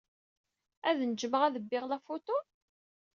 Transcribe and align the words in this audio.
Ad 0.89 0.99
nejjmeɣ 1.09 1.41
ad 1.43 1.55
bbiɣ 1.63 1.83
la 1.87 1.97
photo? 2.07 2.37